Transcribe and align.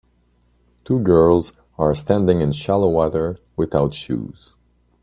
Two 0.83 0.99
girls 0.99 1.53
are 1.77 1.93
standing 1.93 2.41
in 2.41 2.53
shallow 2.53 2.89
water 2.89 3.37
without 3.55 3.93
shoes. 3.93 4.55